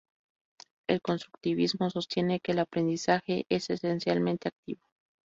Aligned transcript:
El 0.89 0.99
constructivismo 1.03 1.87
sostiene 1.91 2.39
que 2.39 2.53
el 2.53 2.57
aprendizaje 2.57 3.45
es 3.49 3.69
esencialmente 3.69 4.47
activo. 4.47 4.81